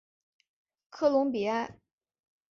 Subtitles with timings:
[0.89, 1.77] 科隆比埃。